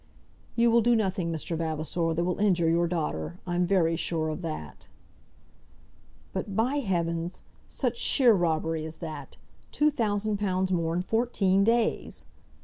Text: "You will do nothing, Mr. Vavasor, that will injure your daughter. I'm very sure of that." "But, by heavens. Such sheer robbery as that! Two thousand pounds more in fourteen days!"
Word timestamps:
"You 0.55 0.71
will 0.71 0.81
do 0.81 0.95
nothing, 0.95 1.31
Mr. 1.31 1.55
Vavasor, 1.55 2.15
that 2.15 2.23
will 2.23 2.39
injure 2.39 2.67
your 2.67 2.87
daughter. 2.87 3.37
I'm 3.45 3.67
very 3.67 3.95
sure 3.95 4.29
of 4.29 4.41
that." 4.41 4.87
"But, 6.33 6.55
by 6.55 6.77
heavens. 6.77 7.43
Such 7.67 7.97
sheer 7.97 8.33
robbery 8.33 8.83
as 8.83 8.97
that! 8.97 9.37
Two 9.71 9.91
thousand 9.91 10.37
pounds 10.39 10.71
more 10.71 10.95
in 10.95 11.03
fourteen 11.03 11.63
days!" 11.63 12.25